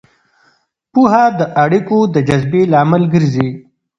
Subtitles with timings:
[0.93, 3.47] پوهه د اړیکو د جذبې لامل ګرځي.